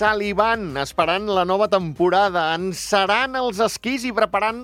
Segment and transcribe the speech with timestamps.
[0.00, 4.62] salivant, esperant la nova temporada, ensarant els esquís i preparant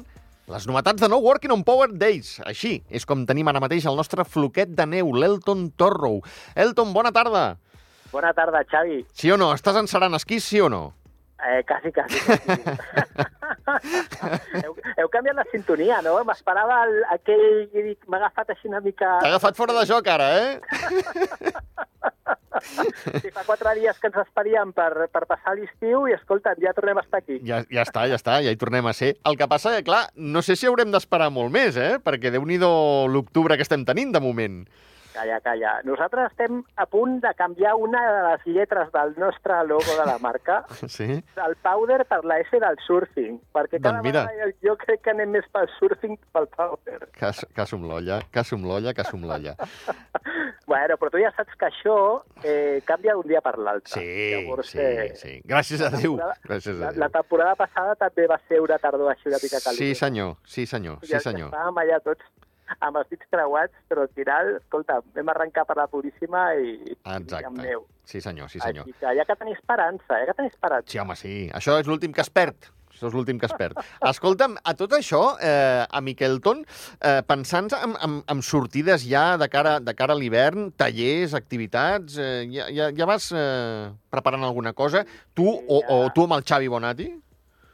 [0.49, 2.39] les novetats de No Working on Power Days.
[2.49, 6.23] Així és com tenim ara mateix el nostre floquet de neu, l'Elton Torrow.
[6.57, 7.43] Elton, bona tarda.
[8.15, 9.03] Bona tarda, Xavi.
[9.13, 9.51] Sí o no?
[9.53, 10.87] Estàs ensarant esquís, sí o no?
[11.37, 12.17] Eh, quasi, quasi.
[12.25, 12.49] quasi.
[14.63, 14.73] heu,
[15.03, 16.15] heu canviat la sintonia, no?
[16.25, 17.45] M'esperava el- aquell...
[18.09, 19.19] M'ha agafat així una mica...
[19.21, 20.57] T'ha agafat fora de joc ara, eh?
[23.23, 26.99] Sí, fa quatre dies que ens esperíem per, per passar l'estiu i, escolta, ja tornem
[27.01, 27.39] a estar aquí.
[27.47, 29.15] Ja, ja està, ja està, ja hi tornem a ser.
[29.29, 31.97] El que passa clar, no sé si haurem d'esperar molt més, eh?
[32.03, 34.61] Perquè déu nhi l'octubre que estem tenint, de moment.
[35.17, 35.71] Calla, calla.
[35.89, 40.19] Nosaltres estem a punt de canviar una de les lletres del nostre logo de la
[40.21, 40.59] marca,
[40.97, 41.07] Sí?
[41.39, 44.27] del powder per la S del surfing, perquè cada Doncs mira.
[44.29, 47.01] vegada jo crec que anem més pel surfing que pel powder.
[47.17, 49.57] Que som l'olla, que som l'olla, que som l'olla.
[50.67, 51.95] Bueno, però tu ja saps que això
[52.43, 53.93] eh, canvia d'un dia per l'altre.
[54.01, 55.35] Sí, Llavors, sí, eh, sí.
[55.47, 56.17] Gràcies a Déu.
[56.43, 57.13] Gràcies a La, la Déu.
[57.21, 59.79] temporada passada també va ser una tardor així una mica calent.
[59.79, 61.53] Sí, senyor, sí, senyor, sí, Ja senyor.
[61.53, 62.27] Estàvem allà tots
[62.81, 66.97] amb els dits creuats, però al final, escolta, vam arrencar per la Puríssima i, i
[67.05, 67.53] amb Exacte.
[67.63, 67.87] neu.
[68.07, 68.87] Sí, senyor, sí, senyor.
[68.87, 70.91] Així que ja que tenir esperança, ja que tenir esperança.
[70.93, 71.37] Sí, home, sí.
[71.55, 72.71] Això és l'últim que es perd.
[72.97, 73.77] Això és l'últim que es perd.
[74.11, 76.63] Escolta'm, a tot això, eh, a Miquelton,
[76.97, 82.17] eh, pensant en, en, en sortides ja de cara, de cara a l'hivern, tallers, activitats,
[82.17, 85.05] eh, ja, ja, ja vas eh, preparant alguna cosa?
[85.37, 87.11] Tu o, o tu amb el Xavi Bonati?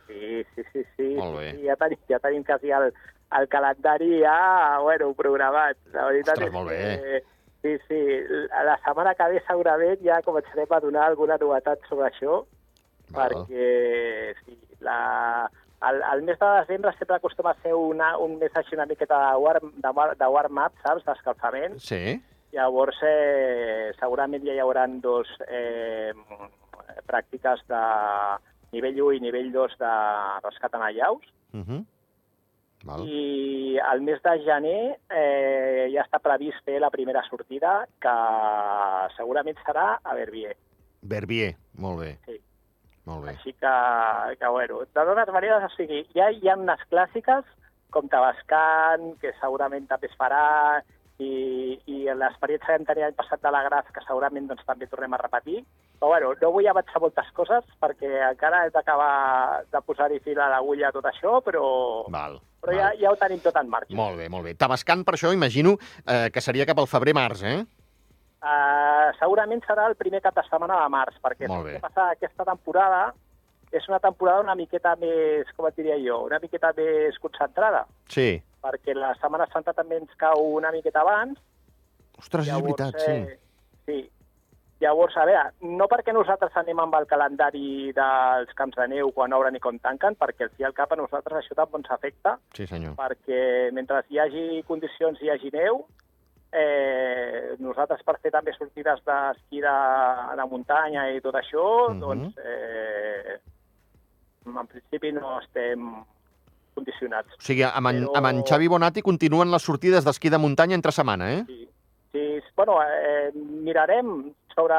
[0.08, 0.82] Sí, sí, sí.
[0.96, 1.52] sí, Molt bé.
[1.54, 2.90] sí ja, tenim, ja tenim quasi el,
[3.38, 5.78] el calendari ja, bueno, programat.
[5.94, 6.80] La veritat Ostres, és molt bé.
[6.80, 7.22] que...
[7.62, 7.98] Sí, sí,
[8.50, 12.40] la setmana que ve segurament ja començarem a donar alguna novetat sobre això,
[13.14, 13.30] Val.
[13.30, 14.96] perquè sí, la,
[15.88, 19.20] el, el mes de desembre sempre acostuma a ser una, un mes així una miqueta
[19.28, 21.78] de warm, de, de warm-up, saps?, d'escalfament.
[21.78, 22.18] Sí?
[22.52, 26.12] Llavors, eh, segurament ja hi haurà dos eh,
[27.06, 27.82] pràctiques de
[28.74, 29.92] nivell 1 i nivell 2 de
[30.44, 31.30] rescat en allaus.
[31.54, 31.84] Uh -huh.
[32.88, 33.04] Val.
[33.06, 38.14] I el mes de gener eh, ja està previst fer la primera sortida, que
[39.16, 40.56] segurament serà a Verbier.
[41.02, 42.14] Verbier, molt bé.
[42.26, 42.38] Sí.
[43.08, 43.34] Molt bé.
[43.34, 43.74] Així que,
[44.38, 47.46] que bueno, de totes maneres, o sigui, ja hi ha unes clàssiques,
[47.92, 50.44] com Tabascan, que segurament també es farà,
[51.22, 54.88] i, i l'experiència que vam tenir l'any passat de la Graf, que segurament doncs, també
[54.90, 55.62] tornem a repetir.
[56.00, 60.48] Però bueno, no vull avançar moltes coses, perquè encara hem d'acabar de posar-hi fil a
[60.54, 61.64] l'agulla tot això, però,
[62.12, 62.40] Val.
[62.62, 62.98] però ja, val.
[63.02, 63.94] ja ho tenim tot en marxa.
[63.98, 64.56] Molt bé, molt bé.
[64.58, 67.60] Tabascan, per això, imagino eh, que seria cap al febrer-març, eh?
[68.42, 71.76] Uh, segurament serà el primer cap de setmana de març, perquè bé.
[71.76, 72.08] què passa?
[72.16, 73.12] aquesta temporada
[73.70, 78.42] és una temporada una miqueta més, com et diria jo, una miqueta més concentrada, Sí.
[78.62, 81.38] Perquè la Setmana Santa també ens cau una miqueta abans.
[82.18, 83.12] Ostres, és veritat, sí.
[83.12, 83.38] eh,
[83.86, 84.00] sí.
[84.82, 85.42] Llavors, a veure,
[85.78, 89.78] no perquè nosaltres anem amb el calendari dels camps de neu quan obren i quan
[89.78, 92.96] tanquen, perquè al fi al cap a nosaltres això tampoc ens afecta, Sí, senyor.
[92.98, 95.84] perquè mentre hi hagi condicions i hi hagi neu,
[96.52, 99.76] eh, nosaltres per fer també sortides d'esquí de,
[100.36, 102.00] de muntanya i tot això, Mhm.
[102.00, 103.38] doncs eh,
[104.46, 106.04] en principi no estem
[106.74, 107.34] condicionats.
[107.38, 110.74] O sigui, amb en, Però- amb en Xavi Bonati continuen les sortides d'esquí de muntanya
[110.74, 111.44] entre setmana, eh?
[111.46, 111.68] Sí,
[112.12, 114.74] sí bueno, eh, mirarem sobre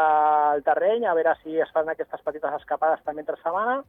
[0.55, 3.81] el terreny a veure si es fan aquestes petites escapades també entre setmana,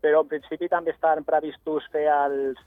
[0.00, 2.60] però en principi també estan previstos fer els,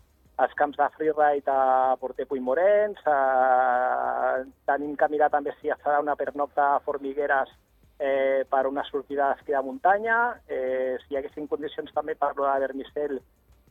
[0.44, 6.02] els camps de freeride a Porter Puigmorens, eh, tenim que mirar també si es farà
[6.04, 7.50] una pernocta a Formigueres
[8.00, 12.60] eh, per una sortida d'esquí de muntanya, eh, si hi haguessin condicions també per de
[12.68, 13.22] Vermicel,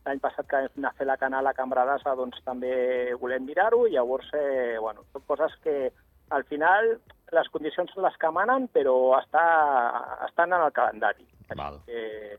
[0.07, 3.87] l'any passat que vam anar a fer la canal a Cambradassa, doncs també volem mirar-ho,
[3.91, 5.93] llavors, eh, bueno, són coses que
[6.31, 6.93] al final
[7.35, 9.45] les condicions són les que manen, però està,
[10.29, 11.27] estan en el calendari.
[11.59, 11.81] Val.
[11.87, 12.39] Que,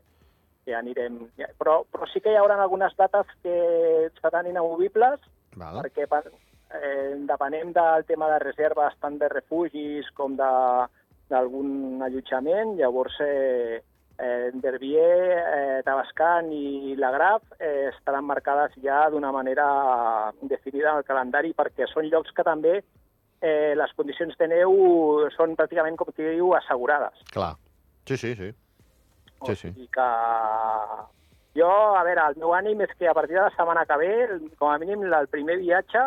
[0.64, 1.20] que anirem...
[1.60, 5.20] Però, però sí que hi haurà algunes dates que seran inamovibles,
[5.56, 5.82] Val.
[5.84, 6.32] perquè per-
[6.76, 10.88] eh, depenem del tema de reserves tant de refugis com de-
[11.28, 13.82] d'algun allotjament, llavors eh,
[14.18, 21.02] eh, Verbier, eh, Tabascan i la Graf eh, estaran marcades ja d'una manera definida en
[21.02, 22.78] el calendari perquè són llocs que també
[23.40, 24.74] eh, les condicions de neu
[25.36, 27.22] són pràcticament, com t'hi diu, assegurades.
[27.32, 27.54] Clar.
[28.08, 28.50] Sí, sí, sí.
[29.46, 29.68] Sí, sí.
[29.78, 30.08] I que
[31.58, 34.12] jo, a veure, el meu ànim és que a partir de la setmana que ve,
[34.58, 36.02] com a mínim el primer viatge,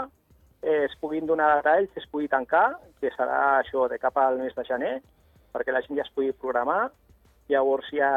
[0.62, 4.56] eh, es puguin donar detalls, es pugui tancar, que serà això de cap al mes
[4.56, 4.94] de gener,
[5.52, 6.92] perquè la gent ja es pugui programar.
[7.52, 8.12] Llavors hi ha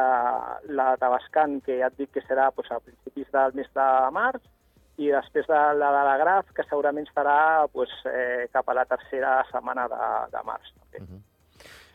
[0.71, 4.43] la Tabascan, que ja et dic que serà doncs, a principis del mes de març,
[5.03, 7.39] i després de la de la Graf, que segurament serà
[7.73, 10.71] doncs, eh, cap a la tercera setmana de, de març.
[10.79, 11.03] També.
[11.03, 11.23] Mhm.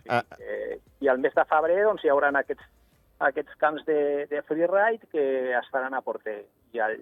[0.03, 0.23] Sí, Ah.
[0.39, 2.65] eh, I al mes de febrer doncs, hi haurà aquests
[3.19, 6.45] aquests camps de, de freeride que es faran a Porter.
[6.73, 6.95] I el,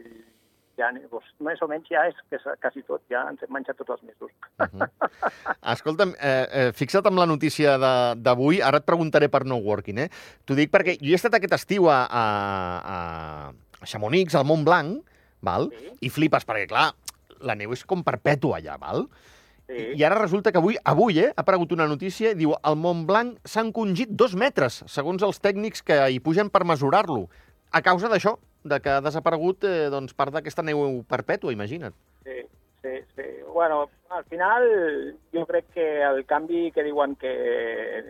[0.77, 3.95] ja, doncs, més o menys ja és que quasi tot, ja ens hem menjat tots
[3.95, 4.31] els mesos.
[4.57, 4.89] Uh -huh.
[5.73, 9.99] Escolta'm, eh, eh, fixa't amb la notícia de- d'avui, ara et preguntaré per no working,
[9.99, 10.09] eh?
[10.45, 13.51] T'ho dic perquè jo he estat aquest estiu a, a,
[13.81, 15.03] a Chamonix, al Mont Blanc,
[15.41, 15.69] val?
[15.71, 15.91] Sí.
[16.01, 16.93] i flipes, perquè, clar,
[17.41, 19.07] la neu és com perpètua allà, val?
[19.67, 19.99] Sí.
[19.99, 23.37] I ara resulta que avui, avui eh, ha aparegut una notícia, diu, al Mont Blanc
[23.43, 27.27] s'ha encongit dos metres, segons els tècnics que hi pugen per mesurar-lo,
[27.71, 28.37] a causa d'això,
[28.69, 31.95] de que ha desaparegut eh, doncs, part d'aquesta neu perpètua, imagina't.
[32.25, 32.41] Sí,
[32.81, 33.27] sí, sí.
[33.53, 34.67] Bueno, al final
[35.33, 37.31] jo crec que el canvi que diuen que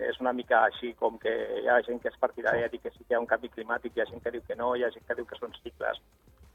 [0.10, 2.92] és una mica així, com que hi ha gent que és partidària de dir que
[2.92, 4.84] sí que hi ha un canvi climàtic, hi ha gent que diu que no, hi
[4.84, 6.02] ha gent que diu que són cicles,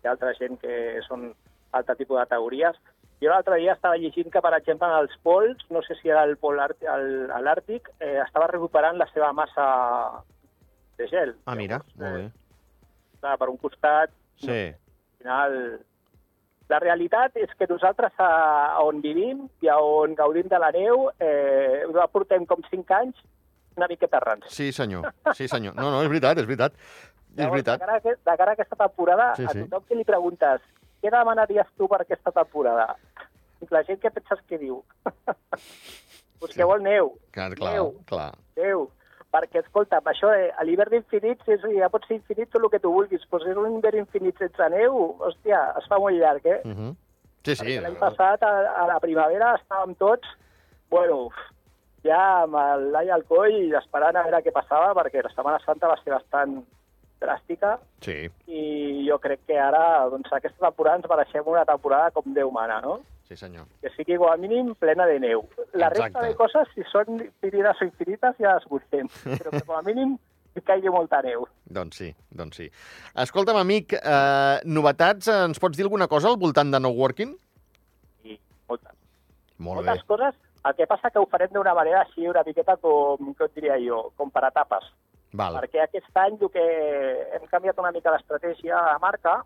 [0.02, 0.74] hi ha altra gent que
[1.08, 1.30] són
[1.72, 2.76] altre tipus de teories.
[3.22, 6.24] Jo l'altre dia estava llegint que, per exemple, en els pols, no sé si era
[6.26, 6.88] el pol àrtic,
[7.46, 9.66] l'Àrtic, eh, estava recuperant la seva massa
[10.98, 11.36] de gel.
[11.46, 12.41] Ah, mira, Llavors, molt bé.
[13.22, 14.10] Clar, per un costat,
[14.42, 15.56] Sí, al final
[16.72, 18.28] la realitat és que nosaltres a,
[18.74, 22.96] a on vivim i a on gaudim de la neu eh, la portem com 5
[22.96, 23.20] anys
[23.76, 24.50] una miqueta errants.
[24.52, 25.76] sí senyor, sí senyor.
[25.78, 26.74] No, no, és veritat, és veritat.
[26.74, 27.78] És Llavors, veritat.
[27.78, 29.62] De cara, a, aquest- de cara a aquesta temporada, Sí, a sí.
[29.62, 30.60] tothom que li preguntes
[31.02, 32.96] què demanaries tu per aquesta temporada?
[33.70, 34.82] La gent que penses que diu?
[36.40, 36.56] pues Sí.
[36.58, 37.92] que vol neu, Clar, clar, Neu.
[38.06, 38.32] clar.
[38.56, 38.88] neu.
[39.32, 42.82] Perquè, escolta, això, eh, a l'hivern d'infinits és, ja pot ser infinit tot el que
[42.82, 46.44] tu vulguis, però si és un hivern infinit sense neu, hòstia, es fa molt llarg,
[46.44, 46.60] eh?
[46.64, 46.92] Uh -huh.
[47.44, 47.80] Sí, sí.
[47.80, 48.52] L'any passat, a,
[48.82, 50.28] a la primavera, estàvem tots,
[50.90, 51.30] bueno,
[52.04, 52.54] ja amb
[52.92, 56.62] l'all al coll, esperant a veure què passava, perquè la Setmana Santa va ser bastant
[57.22, 62.34] dràstica, Sí, i jo crec que ara, doncs, aquesta temporada ens mereixem una temporada com
[62.34, 63.00] Déu mana, no?
[63.28, 63.64] sí senyor.
[63.80, 65.46] Que sigui, com a mínim, plena de neu.
[65.72, 66.28] La resta Exacte.
[66.28, 69.08] de coses, si són infinites o infinites, ja les busquem.
[69.38, 70.18] Però que, com a mínim,
[70.68, 71.46] caigui molta neu.
[71.64, 72.66] Doncs sí, doncs sí.
[73.24, 77.32] Escolta'm, amic, eh, novetats, ens pots dir alguna cosa al voltant de No Working?
[78.28, 78.36] I
[78.68, 78.92] moltes.
[79.58, 79.86] Molt bé.
[79.86, 80.34] moltes coses.
[80.68, 84.10] El que passa que ho farem d'una manera així una miqueta com, et diria jo,
[84.16, 84.84] com per etapes.
[85.32, 85.56] Val.
[85.62, 86.64] Perquè aquest any el que
[87.36, 89.38] hem canviat una mica l'estratègia de marca,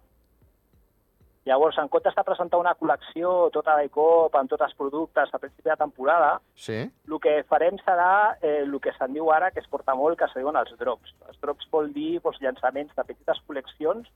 [1.46, 5.38] llavors, en comptes de presentar una col·lecció tota de cop amb tots els productes a
[5.38, 6.78] principi de temporada, Sí?
[7.08, 10.26] el que farem serà eh, el que se'n diu ara, que es porta molt, que
[10.32, 11.14] se diuen els drops.
[11.28, 14.10] Els drops vol dir doncs, llançaments de petites col·leccions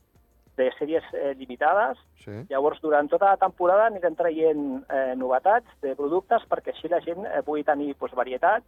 [0.59, 2.35] de sèries eh, limitades Sí.
[2.51, 7.25] Llavors, durant tota la temporada anirem traient eh, novetats de productes perquè així la gent
[7.25, 8.67] eh, pugui tenir doncs, varietat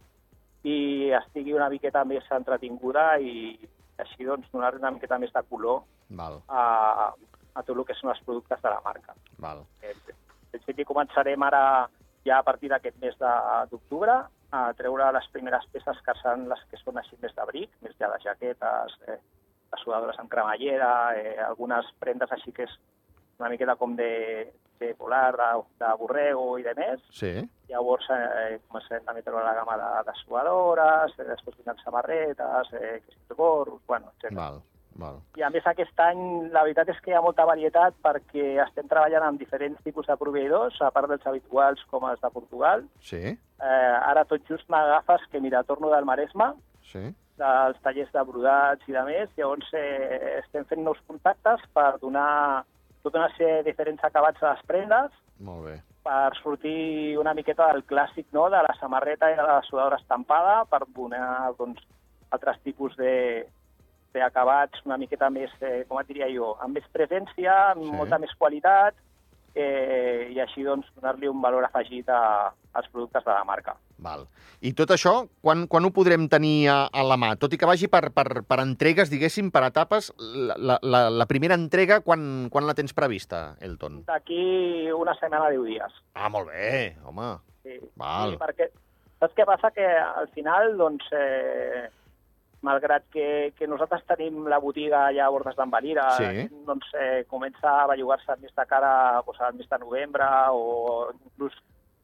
[0.63, 3.57] i estigui una miqueta més entretinguda i
[3.99, 7.13] així doncs, donar una miqueta més de color Val, a,
[7.55, 9.13] a tot el que són els productes de la marca.
[9.39, 9.65] val.
[9.81, 9.93] Eh,
[10.53, 11.89] En principi començarem ara,
[12.25, 14.13] ja a partir d'aquest mes de- d'octubre,
[14.53, 18.07] a treure les primeres peces que són les que són així més d'abric, més ja
[18.11, 19.17] de jaquetes, eh,
[19.71, 22.75] de sudadores amb cremallera, eh, algunes prendes així que és
[23.39, 24.53] una miqueta com de,
[24.87, 25.47] de polar, de,
[25.83, 27.01] de borrego i de més.
[27.15, 27.31] Sí?
[27.71, 32.73] Llavors eh, començarem també a treure la gamma de, de suadores, eh, després vindran samarretes,
[32.79, 32.99] eh,
[33.37, 34.35] gorros, bueno, etc.
[34.37, 34.59] Val,
[34.99, 35.21] val.
[35.39, 36.21] I a més aquest any
[36.53, 40.19] la veritat és que hi ha molta varietat perquè estem treballant amb diferents tipus de
[40.19, 42.85] proveïdors, a part dels habituals com els de Portugal.
[43.01, 43.23] Sí?
[43.33, 46.53] Eh, ara tot just m'agafes que, mira, torno del Maresme,
[46.83, 46.99] Sí?
[47.39, 52.61] dels tallers de brodats i de més, llavors eh, estem fent nous contactes per donar
[53.03, 55.75] tota una sèrie de diferents acabats a les prendes, Molt bé.
[56.03, 58.49] per sortir una miqueta del clàssic no?
[58.49, 61.83] de la samarreta i de la sudadora estampada, per donar doncs,
[62.31, 63.45] altres tipus de
[64.13, 67.95] d'acabats una miqueta més, eh, com et diria jo, amb més presència, amb sí.
[67.97, 68.93] molta més qualitat,
[69.55, 73.75] eh, i així doncs, donar-li un valor afegit a, als productes de la marca.
[74.03, 74.25] Val.
[74.65, 77.33] I tot això, quan, quan ho podrem tenir a, a la mà?
[77.39, 81.55] Tot i que vagi per, per, per entregues, diguéssim, per etapes, la, la- la, primera
[81.59, 84.01] entrega, quan, quan la tens prevista, Elton?
[84.09, 85.99] D'aquí una setmana, deu dies.
[86.15, 87.33] Ah, molt bé, home.
[87.63, 87.77] Sí.
[87.95, 88.33] Val.
[88.35, 88.69] Sí, perquè
[89.23, 89.71] saps què passa?
[89.71, 91.87] Que al final, doncs, eh,
[92.63, 96.47] malgrat que, que nosaltres tenim la botiga allà a Bordes d'en Valira, Sí.
[96.65, 101.53] doncs, eh, comença a bellugar-se més de cara doncs, al mes de novembre o inclús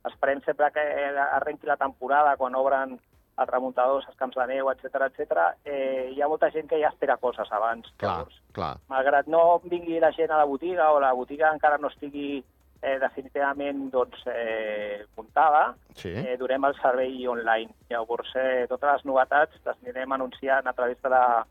[0.05, 0.83] esperem sempre que
[1.19, 2.99] arrenqui la temporada quan obren
[3.39, 5.37] els remuntadors, els camps de neu, etc etc.
[5.63, 7.87] Eh, hi ha molta gent que ja espera coses abans.
[7.97, 8.77] Clar, Llavors, clar.
[8.91, 12.43] malgrat no vingui la gent a la botiga o la botiga encara no estigui
[12.81, 16.13] eh, definitivament doncs, eh, muntada, Sí?
[16.15, 17.73] eh, durem el servei online.
[17.89, 21.45] Llavors, eh, totes les novetats les anirem anunciant a través de, la,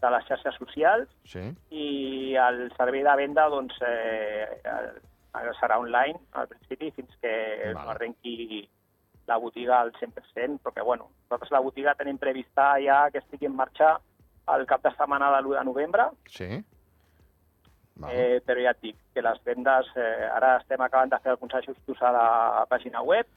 [0.00, 1.42] de les xarxes socials Sí?
[1.70, 5.00] i el servei de venda doncs, eh, el-
[5.60, 7.90] serà online al principi fins que Vale.
[7.90, 8.68] arrenqui
[9.28, 13.46] la botiga al 100%, però que bueno, nosaltres la botiga tenim prevista ja que estigui
[13.46, 14.00] en marxa
[14.56, 16.48] el cap de setmana de l'1 de novembre, Sí.
[18.00, 18.14] Val.
[18.14, 21.54] eh, però ja et dic que les vendes, eh, ara estem acabant de fer alguns
[21.54, 23.28] ajustos a la pàgina web,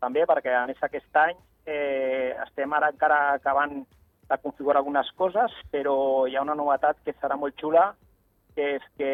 [0.00, 3.82] també perquè a més aquest any eh, estem ara encara acabant
[4.28, 7.90] de configurar algunes coses, però hi ha una novetat que serà molt xula,
[8.54, 9.10] que és que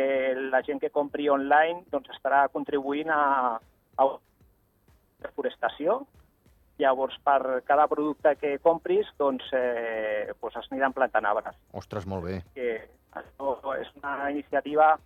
[0.52, 3.58] la gent que compri online doncs, estarà contribuint a,
[3.96, 4.08] a
[5.24, 6.02] reforestació.
[6.80, 12.24] Llavors, per cada producte que compris, doncs, eh, doncs es aniran plantant arbres Ostres, molt
[12.24, 12.38] bé.
[12.54, 12.70] que
[13.12, 14.98] això és una iniciativa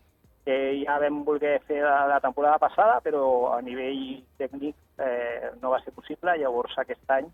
[0.45, 5.71] que ja vam voler fer la, la temporada passada, però a nivell tècnic eh, no
[5.73, 6.37] va ser possible.
[6.37, 7.31] Llavors, aquest any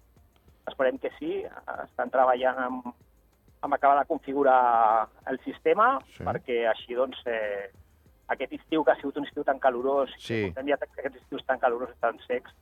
[0.70, 1.40] esperem que sí.
[1.88, 2.86] Estan treballant amb,
[3.62, 6.22] amb acabar de configurar el sistema Sí.
[6.24, 7.70] perquè així, doncs, eh,
[8.28, 10.52] aquest estiu que ha sigut un estiu tan calorós, Sí.
[10.54, 12.52] que ja aquests estius tan calorosos i tan secs,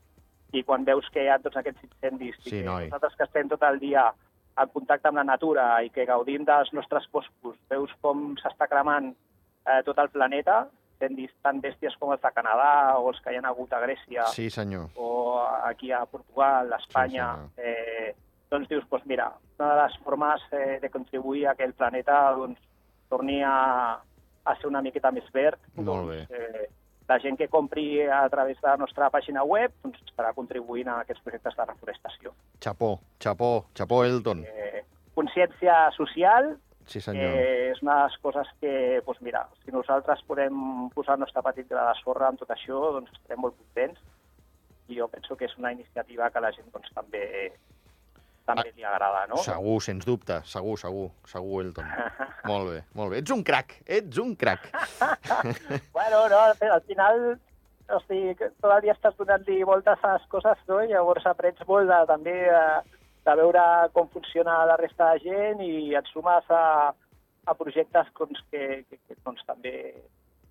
[0.57, 2.85] i quan veus que hi ha tots aquests incendis i Sí, que noi.
[2.89, 4.07] nosaltres que estem tot el dia
[4.63, 9.13] en contacte amb la natura i que gaudim dels nostres boscos, veus com s'està cremant
[9.13, 10.67] eh, tot el planeta,
[10.99, 14.25] incendis tan bèsties com els de Canadà o els que hi ha hagut a Grècia
[14.35, 14.89] Sí, senyor.
[14.97, 17.51] o aquí a Portugal, a Espanya, senyor.
[17.59, 18.15] eh,
[18.51, 22.33] doncs dius, doncs mira, una de les formes eh, de contribuir a que el planeta
[22.35, 22.59] doncs,
[23.09, 24.01] torni a,
[24.45, 26.67] a ser una miqueta més verd, Molt doncs, eh,
[27.09, 31.01] la gent que compri a través de la nostra pàgina web doncs, estarà contribuint a
[31.01, 32.35] aquests projectes de reforestació.
[32.61, 34.45] Xapó, xapó, xapó, Elton.
[34.45, 34.85] Eh,
[35.17, 36.57] consciència social,
[36.89, 37.33] Sí, senyor.
[37.33, 41.43] que és una de les coses que, doncs mira, si nosaltres podem posar el nostre
[41.43, 44.01] petit gra de sorra amb tot això, doncs estarem molt contents.
[44.89, 47.53] I jo penso que és una iniciativa que la gent doncs, també,
[48.49, 49.39] també li agrada, no?
[49.45, 50.41] Segur, sens dubte.
[50.49, 51.09] Segur, segur.
[51.31, 51.89] Segur, Elton.
[52.51, 53.21] molt bé, molt bé.
[53.23, 54.69] Ets un crac, ets un crac.
[55.97, 56.39] bueno, no,
[56.73, 57.39] al final
[57.89, 60.83] o sigui, tot el dia estàs donant-li voltes a les coses, no?
[60.85, 62.65] I llavors aprens molt de, també de,
[63.25, 63.63] de veure
[63.97, 66.93] com funciona la resta de gent i et sumes a,
[67.49, 69.73] a projectes doncs, que, que, que doncs, també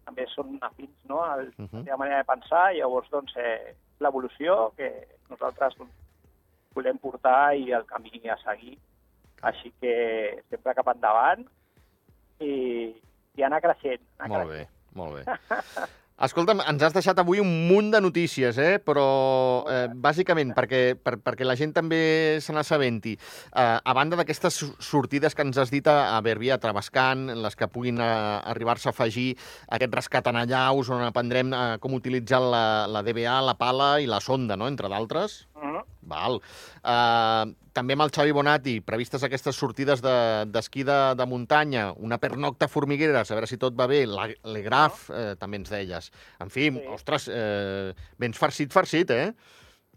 [0.08, 1.18] també són afins no?
[1.22, 1.84] a la Mhm.
[1.84, 4.88] teva manera de pensar i llavors doncs, eh, l'evolució que
[5.30, 5.92] nosaltres doncs,
[6.77, 8.77] volem portar i el camí a seguir.
[9.46, 9.93] Així que
[10.50, 11.46] sempre cap endavant
[12.41, 12.53] i,
[13.38, 14.03] i anar creixent.
[14.17, 14.65] Anar Molt bé,
[14.98, 15.25] molt bé.
[16.17, 18.79] Escolta'm, ens has deixat avui un munt de notícies, eh?
[18.81, 19.03] però
[19.69, 22.00] eh, bàsicament perquè, per, perquè la gent també
[22.41, 23.13] se n'assabenti.
[23.13, 27.43] Eh, a banda d'aquestes sortides que ens has dit a, a Verbi, a Travescan, en
[27.46, 28.10] les que puguin eh,
[28.50, 29.27] arribar-se a afegir
[29.77, 34.10] aquest rescat en allaus, on aprendrem eh, com utilitzar la, la DBA, la pala i
[34.10, 34.65] la sonda, no?
[34.74, 35.43] entre d'altres.
[35.58, 35.82] Mhm.
[36.08, 36.36] Val.
[36.86, 41.92] Uh, també amb el Xavi Bonati, previstes aquestes sortides de- d'esquí de, de, de muntanya,
[41.98, 45.70] una pernocta a Formigueres, a veure si tot va bé, la, l'Egraf, eh, també ens
[45.70, 46.12] deies.
[46.40, 46.86] En fi, Sí.
[46.94, 49.34] ostres, eh, vens farcit, farcit, eh?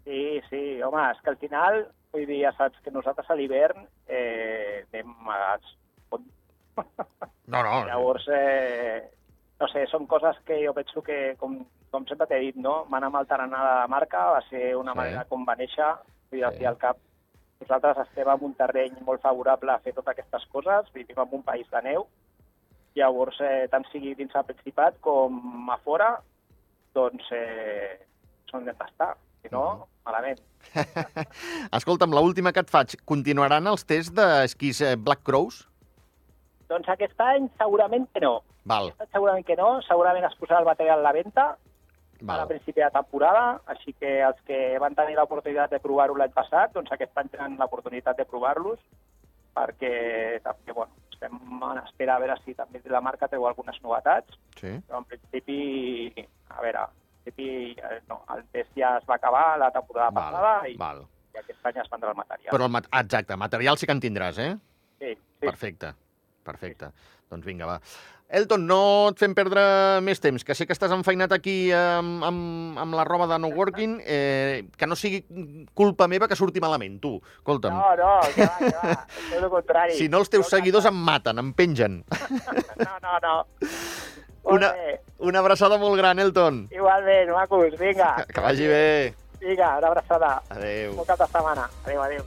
[0.03, 3.85] Sí, sí, home, és que al final, vull dir, ja saps que nosaltres a l'hivern
[4.07, 5.77] eh, anem amagats.
[7.47, 7.85] No, no.
[7.89, 9.09] Llavors, eh,
[9.59, 11.59] no sé, són coses que jo penso que, com,
[11.91, 12.85] com sempre t'he dit, no?
[12.89, 14.97] M'han amb el tarannà de la marca, va ser una Sí.
[14.97, 15.89] manera com va néixer,
[16.31, 16.63] dir, al Sí.
[16.63, 16.97] i al cap.
[17.59, 21.43] Nosaltres estem en un terreny molt favorable a fer totes aquestes coses, vivim en un
[21.43, 22.07] país de neu,
[22.95, 26.19] llavors, eh, tant sigui dins el Principat com a fora,
[26.93, 27.99] doncs eh,
[28.49, 29.85] són de tastar, si no, Mhm.
[30.05, 30.39] malament.
[31.71, 35.67] Escolta'm, l'última que et faig, continuaran els tests d'esquís eh, Black Crows?
[36.69, 38.41] Doncs aquest any segurament que no.
[38.65, 41.57] Val, segurament que no, segurament es posarà el material a la venda,
[42.21, 42.47] a val.
[42.47, 46.91] principi de temporada, així que els que van tenir l'oportunitat de provar-ho l'any passat, doncs
[46.91, 48.79] aquest any tenen l'oportunitat de provar-los,
[49.55, 54.37] perquè també, bueno, estem en espera a veure si també la marca treu algunes novetats,
[54.55, 54.71] Sí.
[54.87, 59.57] però en principi, a veure, en principi, eh, no, el test ja es va acabar
[59.59, 61.03] la temporada Val, passada i, val.
[61.33, 62.51] i aquest any es vendrà el material.
[62.55, 64.55] Però el mat exacte, material sí que en tindràs, eh?
[64.99, 65.45] sí, sí.
[65.45, 65.93] Perfecte,
[66.43, 66.91] perfecte.
[67.31, 67.77] Doncs vinga, va.
[68.31, 69.61] Elton, no et fem perdre
[70.05, 73.49] més temps, que sé que estàs enfeinat aquí amb, amb, amb la roba de no
[73.51, 75.19] working, eh, que no sigui
[75.75, 77.17] culpa meva que surti malament, tu.
[77.41, 79.97] Escolta'm, No, no, que va, que va, tot el contrari.
[79.99, 82.03] si no els teus el seguidors em maten, em pengen.
[82.81, 83.35] No, no, no.
[84.55, 84.71] Una,
[85.19, 86.63] una abraçada molt gran, Elton.
[86.73, 88.15] Igualment, macos, vinga.
[88.33, 89.13] Que vagi bé.
[89.41, 90.37] Vinga, una abraçada.
[90.49, 90.95] Adéu.
[90.95, 91.67] Bon cap de setmana.
[91.85, 92.23] Adéu, adéu.